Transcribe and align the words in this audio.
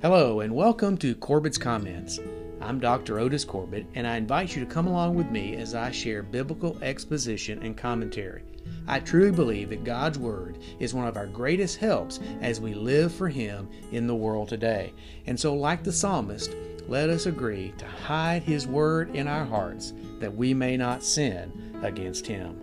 Hello, 0.00 0.38
and 0.38 0.54
welcome 0.54 0.96
to 0.98 1.16
Corbitt's 1.16 1.58
Comments. 1.58 2.20
I'm 2.60 2.78
Dr. 2.78 3.18
Otis 3.18 3.44
Corbitt, 3.44 3.84
and 3.96 4.06
I 4.06 4.16
invite 4.16 4.54
you 4.54 4.64
to 4.64 4.70
come 4.70 4.86
along 4.86 5.16
with 5.16 5.28
me 5.32 5.56
as 5.56 5.74
I 5.74 5.90
share 5.90 6.22
biblical 6.22 6.78
exposition 6.82 7.60
and 7.64 7.76
commentary. 7.76 8.44
I 8.86 9.00
truly 9.00 9.32
believe 9.32 9.70
that 9.70 9.82
God's 9.82 10.16
Word 10.16 10.58
is 10.78 10.94
one 10.94 11.08
of 11.08 11.16
our 11.16 11.26
greatest 11.26 11.78
helps 11.78 12.20
as 12.40 12.60
we 12.60 12.74
live 12.74 13.12
for 13.12 13.28
Him 13.28 13.68
in 13.90 14.06
the 14.06 14.14
world 14.14 14.48
today. 14.48 14.94
And 15.26 15.38
so, 15.38 15.52
like 15.52 15.82
the 15.82 15.90
psalmist, 15.90 16.54
let 16.86 17.10
us 17.10 17.26
agree 17.26 17.74
to 17.78 17.84
hide 17.84 18.44
His 18.44 18.68
Word 18.68 19.16
in 19.16 19.26
our 19.26 19.46
hearts 19.46 19.94
that 20.20 20.32
we 20.32 20.54
may 20.54 20.76
not 20.76 21.02
sin 21.02 21.76
against 21.82 22.24
Him. 22.24 22.62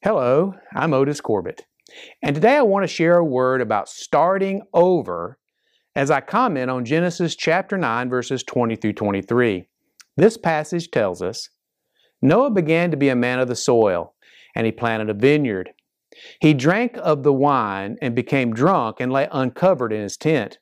Hello, 0.00 0.54
I'm 0.74 0.94
Otis 0.94 1.20
Corbitt. 1.20 1.66
And 2.22 2.34
today 2.34 2.56
I 2.56 2.62
want 2.62 2.82
to 2.84 2.88
share 2.88 3.16
a 3.16 3.24
word 3.24 3.60
about 3.60 3.88
starting 3.88 4.62
over 4.74 5.38
as 5.94 6.10
I 6.10 6.20
comment 6.20 6.70
on 6.70 6.84
Genesis 6.84 7.36
chapter 7.36 7.78
9, 7.78 8.10
verses 8.10 8.42
20 8.42 8.76
through 8.76 8.92
23. 8.92 9.68
This 10.16 10.36
passage 10.36 10.90
tells 10.90 11.22
us 11.22 11.48
Noah 12.20 12.50
began 12.50 12.90
to 12.90 12.96
be 12.96 13.08
a 13.08 13.16
man 13.16 13.38
of 13.38 13.48
the 13.48 13.56
soil, 13.56 14.14
and 14.54 14.66
he 14.66 14.72
planted 14.72 15.10
a 15.10 15.14
vineyard. 15.14 15.70
He 16.40 16.54
drank 16.54 16.96
of 17.02 17.22
the 17.22 17.32
wine 17.32 17.96
and 18.00 18.14
became 18.14 18.54
drunk 18.54 19.00
and 19.00 19.12
lay 19.12 19.28
uncovered 19.30 19.92
in 19.92 20.02
his 20.02 20.16
tent. 20.16 20.58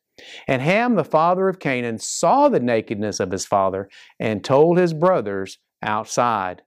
And 0.47 0.63
Ham, 0.63 0.95
the 0.95 1.05
father 1.05 1.49
of 1.49 1.59
Canaan, 1.59 1.99
saw 1.99 2.49
the 2.49 2.61
nakedness 2.61 3.19
of 3.19 3.31
his 3.31 3.47
father 3.47 3.89
and 4.19 4.45
told 4.45 4.79
his 4.79 4.93
brothers 4.93 5.59
outside. 5.83 6.63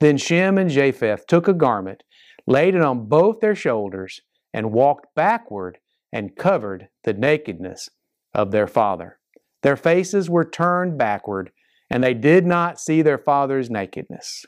Then 0.00 0.16
Shem 0.16 0.56
and 0.58 0.70
Japheth 0.70 1.26
took 1.26 1.48
a 1.48 1.52
garment 1.52 2.04
laid 2.46 2.74
it 2.74 2.82
on 2.82 3.06
both 3.06 3.40
their 3.40 3.54
shoulders, 3.54 4.20
and 4.52 4.72
walked 4.72 5.06
backward 5.14 5.78
and 6.12 6.36
covered 6.36 6.88
the 7.02 7.12
nakedness 7.12 7.88
of 8.32 8.50
their 8.50 8.66
father. 8.66 9.18
Their 9.62 9.76
faces 9.76 10.30
were 10.30 10.44
turned 10.44 10.98
backward, 10.98 11.50
and 11.90 12.04
they 12.04 12.14
did 12.14 12.46
not 12.46 12.78
see 12.78 13.02
their 13.02 13.18
father's 13.18 13.70
nakedness. 13.70 14.44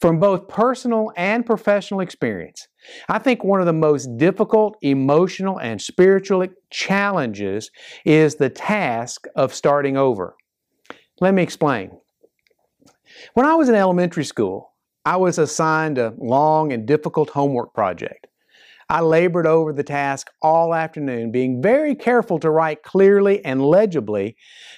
From 0.00 0.20
both 0.20 0.48
personal 0.48 1.12
and 1.16 1.44
professional 1.44 2.00
experience, 2.00 2.68
I 3.08 3.18
think 3.18 3.42
one 3.42 3.60
of 3.60 3.66
the 3.66 3.72
most 3.72 4.16
difficult 4.16 4.76
emotional 4.82 5.58
and 5.58 5.80
spiritual 5.80 6.46
challenges 6.70 7.70
is 8.04 8.36
the 8.36 8.50
task 8.50 9.26
of 9.34 9.54
starting 9.54 9.96
over. 9.96 10.36
Let 11.20 11.34
me 11.34 11.42
explain. 11.42 11.98
When 13.34 13.46
I 13.46 13.54
was 13.54 13.68
in 13.68 13.74
elementary 13.74 14.24
school, 14.24 14.72
I 15.06 15.14
was 15.14 15.38
assigned 15.38 15.98
a 15.98 16.14
long 16.18 16.72
and 16.72 16.84
difficult 16.84 17.30
homework 17.30 17.72
project. 17.72 18.26
I 18.88 19.02
labored 19.02 19.46
over 19.46 19.72
the 19.72 19.84
task 19.84 20.32
all 20.42 20.74
afternoon, 20.74 21.30
being 21.30 21.62
very 21.62 21.94
careful 21.94 22.40
to 22.40 22.50
write 22.50 22.82
clearly 22.82 23.44
and 23.44 23.64
legibly 23.64 24.34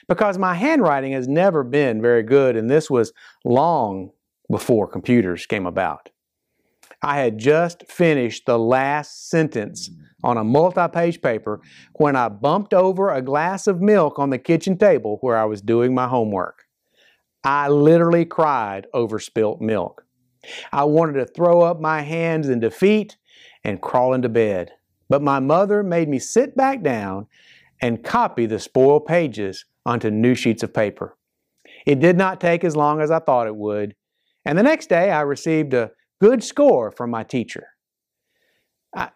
because 0.06 0.36
my 0.36 0.52
handwriting 0.52 1.12
has 1.12 1.28
never 1.28 1.64
been 1.64 2.02
very 2.02 2.22
good, 2.22 2.56
and 2.56 2.68
this 2.68 2.90
was 2.90 3.14
long 3.46 4.10
before 4.50 4.86
computers 4.86 5.46
came 5.46 5.64
about. 5.64 6.10
I 7.02 7.20
had 7.20 7.38
just 7.38 7.90
finished 7.90 8.44
the 8.44 8.58
last 8.58 9.30
sentence 9.30 9.90
on 10.22 10.36
a 10.36 10.44
multi 10.44 10.88
page 10.88 11.22
paper 11.22 11.62
when 11.94 12.16
I 12.16 12.28
bumped 12.28 12.74
over 12.74 13.08
a 13.08 13.22
glass 13.22 13.66
of 13.66 13.80
milk 13.80 14.18
on 14.18 14.28
the 14.28 14.38
kitchen 14.38 14.76
table 14.76 15.16
where 15.22 15.38
I 15.38 15.46
was 15.46 15.62
doing 15.62 15.94
my 15.94 16.06
homework. 16.06 16.64
I 17.44 17.68
literally 17.68 18.26
cried 18.26 18.88
over 18.92 19.18
spilt 19.18 19.62
milk. 19.62 20.04
I 20.72 20.84
wanted 20.84 21.14
to 21.14 21.26
throw 21.26 21.62
up 21.62 21.80
my 21.80 22.02
hands 22.02 22.48
in 22.48 22.60
defeat 22.60 23.16
and 23.64 23.80
crawl 23.80 24.14
into 24.14 24.28
bed. 24.28 24.72
But 25.08 25.22
my 25.22 25.40
mother 25.40 25.82
made 25.82 26.08
me 26.08 26.18
sit 26.18 26.56
back 26.56 26.82
down 26.82 27.26
and 27.80 28.04
copy 28.04 28.46
the 28.46 28.58
spoiled 28.58 29.06
pages 29.06 29.64
onto 29.86 30.10
new 30.10 30.34
sheets 30.34 30.62
of 30.62 30.74
paper. 30.74 31.16
It 31.86 32.00
did 32.00 32.16
not 32.16 32.40
take 32.40 32.64
as 32.64 32.76
long 32.76 33.00
as 33.00 33.10
I 33.10 33.20
thought 33.20 33.46
it 33.46 33.56
would, 33.56 33.94
and 34.44 34.58
the 34.58 34.62
next 34.62 34.88
day 34.88 35.10
I 35.10 35.22
received 35.22 35.74
a 35.74 35.90
good 36.20 36.42
score 36.42 36.90
from 36.90 37.10
my 37.10 37.22
teacher. 37.22 37.68
I, 38.94 39.10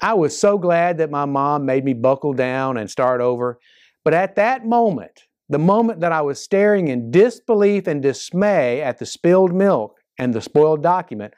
I 0.00 0.14
was 0.14 0.36
so 0.36 0.58
glad 0.58 0.98
that 0.98 1.10
my 1.10 1.24
mom 1.24 1.64
made 1.64 1.84
me 1.84 1.94
buckle 1.94 2.32
down 2.32 2.76
and 2.76 2.90
start 2.90 3.20
over, 3.20 3.58
but 4.04 4.14
at 4.14 4.36
that 4.36 4.66
moment, 4.66 5.22
the 5.48 5.58
moment 5.58 6.00
that 6.00 6.12
I 6.12 6.20
was 6.22 6.42
staring 6.42 6.88
in 6.88 7.10
disbelief 7.10 7.86
and 7.86 8.02
dismay 8.02 8.82
at 8.82 8.98
the 8.98 9.06
spilled 9.06 9.52
milk, 9.54 9.99
and 10.20 10.34
the 10.34 10.40
spoiled 10.40 10.82
document, 10.82 11.34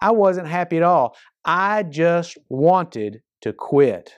I 0.00 0.12
wasn't 0.12 0.46
happy 0.46 0.76
at 0.76 0.82
all. 0.82 1.16
I 1.44 1.82
just 1.82 2.36
wanted 2.48 3.22
to 3.40 3.52
quit. 3.52 4.12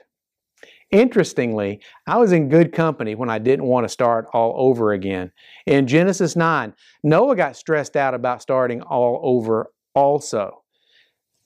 Interestingly, 0.91 1.79
I 2.05 2.17
was 2.17 2.31
in 2.31 2.49
good 2.49 2.73
company 2.73 3.15
when 3.15 3.29
I 3.29 3.39
didn't 3.39 3.65
want 3.65 3.85
to 3.85 3.89
start 3.89 4.27
all 4.33 4.53
over 4.57 4.91
again. 4.91 5.31
In 5.65 5.87
Genesis 5.87 6.35
9, 6.35 6.73
Noah 7.03 7.35
got 7.35 7.55
stressed 7.55 7.95
out 7.95 8.13
about 8.13 8.41
starting 8.41 8.81
all 8.81 9.21
over 9.23 9.71
also. 9.95 10.63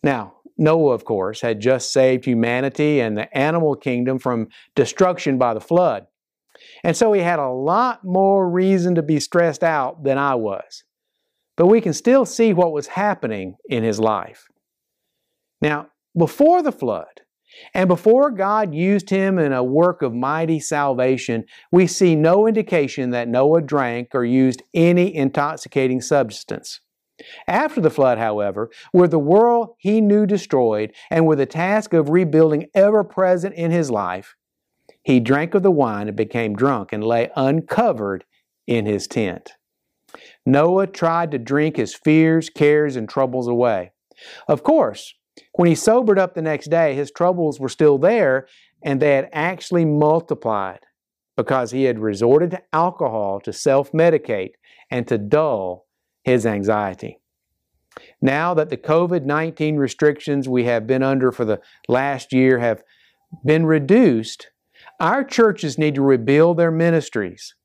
Now, 0.02 0.36
Noah, 0.58 0.94
of 0.94 1.06
course, 1.06 1.42
had 1.42 1.60
just 1.60 1.94
saved 1.94 2.26
humanity 2.26 3.02
and 3.02 3.18
the 3.18 3.38
animal 3.38 3.76
kingdom 3.76 4.18
from 4.18 4.48
destruction 4.76 5.38
by 5.38 5.54
the 5.54 5.62
flood. 5.62 6.08
And 6.84 6.96
so 6.96 7.14
he 7.14 7.22
had 7.22 7.40
a 7.40 7.50
lot 7.50 8.04
more 8.04 8.50
reason 8.50 8.96
to 8.96 9.04
be 9.04 9.20
stressed 9.20 9.64
out 9.64 10.04
than 10.04 10.18
I 10.18 10.36
was 10.36 10.84
but 11.58 11.68
we 11.68 11.82
can 11.82 11.94
still 11.94 12.26
see 12.26 12.54
what 12.54 12.72
was 12.72 12.88
happening 12.88 13.56
in 13.70 13.84
his 13.84 14.00
life. 14.00 14.48
Now, 15.62 15.88
before 16.18 16.62
the 16.62 16.72
flood, 16.72 17.22
and 17.74 17.88
before 17.88 18.32
God 18.32 18.74
used 18.74 19.10
him 19.10 19.38
in 19.38 19.54
a 19.54 19.64
work 19.64 20.02
of 20.02 20.14
mighty 20.14 20.60
salvation, 20.60 21.46
we 21.72 21.88
see 21.88 22.16
no 22.16 22.48
indication 22.48 23.12
that 23.12 23.28
Noah 23.28 23.62
drank 23.62 24.10
or 24.14 24.26
used 24.26 24.64
any 24.74 25.14
intoxicating 25.16 26.02
substance. 26.02 26.80
After 27.48 27.80
the 27.80 27.92
flood, 27.92 28.18
however, 28.18 28.72
with 28.92 29.12
the 29.12 29.20
world 29.20 29.76
he 29.78 30.02
knew 30.02 30.26
destroyed 30.26 30.94
and 31.12 31.28
with 31.28 31.38
the 31.38 31.46
task 31.46 31.94
of 31.94 32.10
rebuilding 32.10 32.68
ever 32.74 33.04
present 33.04 33.54
in 33.56 33.72
his 33.72 33.92
life, 33.92 34.36
he 35.04 35.20
drank 35.20 35.54
of 35.54 35.64
the 35.64 35.72
wine 35.72 36.08
and 36.08 36.18
became 36.18 36.56
drunk 36.56 36.92
and 36.92 37.04
lay 37.04 37.30
uncovered 37.36 38.26
in 38.66 38.86
his 38.86 39.06
tent. 39.08 39.54
Noah 40.46 40.88
tried 40.88 41.32
to 41.32 41.40
drink 41.40 41.78
his 41.78 41.96
fears, 41.96 42.50
cares, 42.50 42.96
and 42.96 43.08
troubles 43.08 43.48
away. 43.48 43.92
Of 44.48 44.64
course, 44.64 45.14
when 45.54 45.68
he 45.68 45.76
sobered 45.76 46.20
up 46.20 46.36
the 46.36 46.42
next 46.42 46.70
day, 46.70 46.96
his 46.96 47.12
troubles 47.12 47.60
were 47.60 47.70
still 47.70 47.98
there 47.98 48.48
and 48.84 49.02
they 49.02 49.16
had 49.16 49.30
actually 49.32 49.86
multiplied 49.86 50.80
because 51.36 51.72
he 51.72 51.86
had 51.86 52.00
resorted 52.00 52.52
to 52.52 52.62
alcohol 52.74 53.40
to 53.42 53.54
self 53.54 53.92
medicate 53.92 54.52
and 54.92 55.08
to 55.08 55.18
dull 55.18 55.88
his 56.24 56.46
anxiety. 56.46 57.20
Now 58.22 58.54
that 58.54 58.70
the 58.70 58.78
COVID 58.78 59.24
19 59.24 59.78
restrictions 59.78 60.50
we 60.50 60.66
have 60.66 60.86
been 60.88 61.04
under 61.04 61.32
for 61.32 61.46
the 61.46 61.62
last 61.88 62.34
year 62.34 62.60
have 62.60 62.84
been 63.46 63.66
reduced, 63.66 64.50
our 65.00 65.24
churches 65.24 65.78
need 65.78 65.96
to 65.96 66.02
rebuild 66.02 66.58
their 66.58 66.72
ministries 66.72 67.56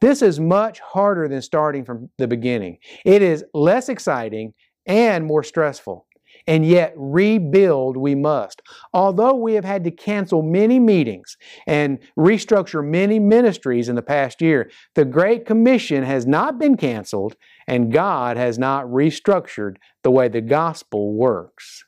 this 0.00 0.22
is 0.22 0.38
much 0.40 0.80
harder 0.80 1.28
than 1.28 1.42
starting 1.42 1.84
from 1.84 2.10
the 2.18 2.28
beginning. 2.28 2.78
It 3.04 3.22
is 3.22 3.44
less 3.54 3.88
exciting 3.88 4.54
and 4.86 5.24
more 5.24 5.42
stressful. 5.42 6.06
And 6.46 6.66
yet, 6.66 6.92
rebuild 6.96 7.96
we 7.96 8.14
must. 8.14 8.62
Although 8.92 9.34
we 9.34 9.54
have 9.54 9.64
had 9.64 9.84
to 9.84 9.90
cancel 9.90 10.42
many 10.42 10.80
meetings 10.80 11.36
and 11.66 11.98
restructure 12.18 12.84
many 12.84 13.20
ministries 13.20 13.88
in 13.88 13.96
the 13.96 14.02
past 14.02 14.40
year, 14.40 14.70
the 14.94 15.04
Great 15.04 15.46
Commission 15.46 16.02
has 16.02 16.26
not 16.26 16.58
been 16.58 16.76
canceled 16.76 17.36
and 17.68 17.92
God 17.92 18.36
has 18.36 18.58
not 18.58 18.86
restructured 18.86 19.76
the 20.02 20.10
way 20.10 20.28
the 20.28 20.40
gospel 20.40 21.14
works. 21.14 21.84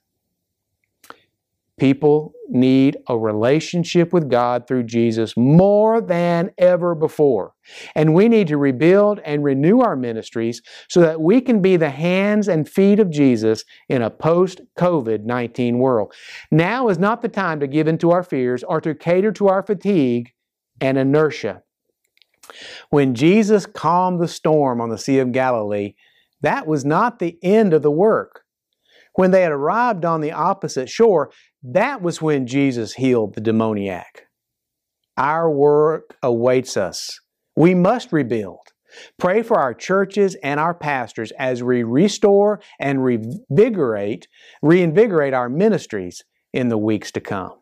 People 1.85 2.33
need 2.49 2.97
a 3.11 3.19
relationship 3.19 4.11
with 4.11 4.31
God 4.31 4.67
through 4.67 4.85
Jesus 4.85 5.37
more 5.37 6.01
than 6.01 6.51
ever 6.57 6.95
before. 6.95 7.53
And 7.95 8.15
we 8.15 8.27
need 8.27 8.49
to 8.49 8.57
rebuild 8.57 9.21
and 9.23 9.45
renew 9.45 9.81
our 9.81 9.95
ministries 9.95 10.63
so 10.89 11.03
that 11.03 11.21
we 11.21 11.43
can 11.43 11.61
be 11.61 11.77
the 11.77 11.91
hands 11.91 12.49
and 12.49 12.67
feet 12.67 13.01
of 13.01 13.11
Jesus 13.11 13.65
in 13.91 14.01
a 14.01 14.09
post 14.09 14.63
COVID 14.79 15.25
19 15.25 15.79
world. 15.79 16.15
Now 16.51 16.89
is 16.89 16.99
not 16.99 17.21
the 17.21 17.29
time 17.29 17.61
to 17.61 17.67
give 17.67 17.87
in 17.87 17.99
to 17.99 18.13
our 18.13 18.23
fears 18.23 18.65
or 18.65 18.81
to 18.81 18.95
cater 18.95 19.31
to 19.33 19.49
our 19.49 19.63
fatigue 19.63 20.33
and 20.81 20.97
inertia. 20.97 21.65
When 22.89 23.15
Jesus 23.15 23.67
calmed 23.67 24.23
the 24.23 24.29
storm 24.29 24.81
on 24.81 24.89
the 24.89 24.97
Sea 24.97 25.19
of 25.19 25.33
Galilee, 25.33 25.97
that 26.41 26.67
was 26.67 26.83
not 26.87 27.19
the 27.19 27.37
end 27.43 27.75
of 27.75 27.83
the 27.83 27.91
work. 27.91 28.41
When 29.17 29.31
they 29.31 29.43
had 29.43 29.53
arrived 29.53 30.05
on 30.05 30.21
the 30.21 30.33
opposite 30.33 30.89
shore, 30.89 31.31
that 31.65 32.03
was 32.03 32.21
when 32.21 32.47
Jesus 32.47 32.95
healed 32.95 33.35
the 33.35 33.41
demoniac. 33.41 34.27
Our 35.17 35.51
work 35.51 36.17
awaits 36.23 36.77
us. 36.77 37.19
We 37.57 37.75
must 37.75 38.13
rebuild. 38.13 38.59
Pray 39.19 39.43
for 39.43 39.59
our 39.59 39.75
churches 39.75 40.37
and 40.43 40.61
our 40.61 40.75
pastors 40.75 41.33
as 41.33 41.63
we 41.63 41.83
restore 41.83 42.61
and 42.79 42.99
revigorate, 42.99 44.25
reinvigorate 44.63 45.35
our 45.35 45.49
ministries 45.49 46.23
in 46.53 46.69
the 46.69 46.79
weeks 46.79 47.11
to 47.13 47.21
come. 47.21 47.55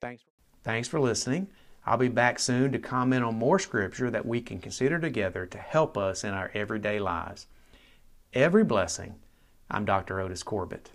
Thanks. 0.00 0.22
Thanks 0.62 0.86
for 0.86 1.00
listening. 1.00 1.48
I'll 1.84 1.96
be 1.96 2.08
back 2.08 2.38
soon 2.38 2.70
to 2.72 2.78
comment 2.78 3.24
on 3.24 3.34
more 3.36 3.58
scripture 3.58 4.10
that 4.10 4.26
we 4.26 4.40
can 4.40 4.60
consider 4.60 5.00
together 5.00 5.46
to 5.46 5.58
help 5.58 5.98
us 5.98 6.22
in 6.22 6.30
our 6.30 6.50
everyday 6.54 7.00
lives. 7.00 7.46
Every 8.32 8.62
blessing. 8.62 9.16
I'm 9.70 9.84
Dr. 9.84 10.20
Otis 10.20 10.44
Corbitt. 10.44 10.90